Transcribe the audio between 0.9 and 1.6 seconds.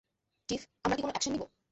কি কোনো একশন নিবো?